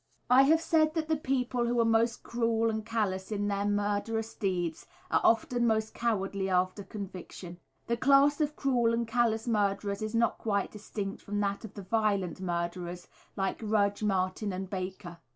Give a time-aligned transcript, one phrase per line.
[0.35, 4.33] _I have said that the people who are most cruel and callous in their murderous
[4.33, 7.59] deeds are often most cowardly after conviction.
[7.85, 12.41] The class of cruel and callous murderers is quite distinct from that of the violent
[12.41, 15.19] murderers, like Rudge, Martin and Baker.